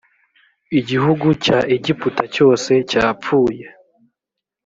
[0.79, 3.65] igihugu cya egiputa cyose cyapfuye